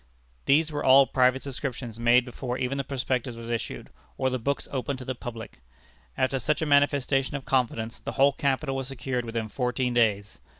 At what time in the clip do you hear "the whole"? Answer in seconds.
7.99-8.33